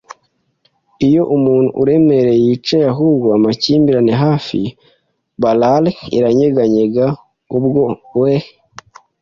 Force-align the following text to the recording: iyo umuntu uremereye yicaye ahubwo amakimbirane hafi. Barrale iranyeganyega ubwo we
iyo 1.07 1.23
umuntu 1.35 1.69
uremereye 1.81 2.39
yicaye 2.45 2.85
ahubwo 2.93 3.27
amakimbirane 3.37 4.13
hafi. 4.23 4.59
Barrale 5.41 5.91
iranyeganyega 6.17 7.05
ubwo 7.57 7.83
we 8.21 8.33